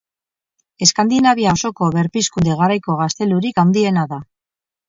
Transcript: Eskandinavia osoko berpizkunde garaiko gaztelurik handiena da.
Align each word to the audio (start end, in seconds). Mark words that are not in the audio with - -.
Eskandinavia 0.85 1.53
osoko 1.59 1.91
berpizkunde 1.97 2.57
garaiko 2.63 2.99
gaztelurik 3.05 3.63
handiena 3.67 4.09
da. 4.17 4.21